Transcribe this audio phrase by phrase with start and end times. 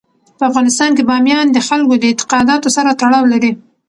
[0.37, 3.51] په افغانستان کې بامیان د خلکو د اعتقاداتو سره تړاو لري.